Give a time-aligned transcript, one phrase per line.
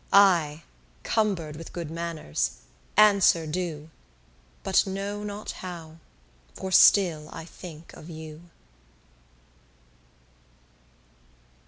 [0.11, 0.63] I,
[1.03, 2.57] cumber'd with good manners,
[2.97, 3.91] answer do,
[4.63, 5.97] But know not how,
[6.55, 8.49] for still I think of you.